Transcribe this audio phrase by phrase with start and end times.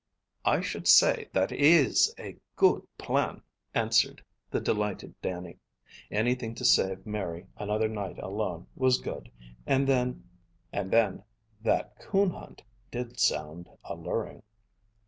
[0.45, 3.43] "I should say that IS a guid plan,"
[3.75, 5.59] answered the delighted Dannie.
[6.09, 9.29] Anything to save Mary another night alone was good,
[9.67, 10.23] and then
[10.71, 14.41] that coon hunt did sound alluring.